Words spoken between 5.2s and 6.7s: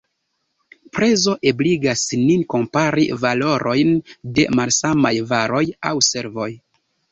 varoj aŭ servoj.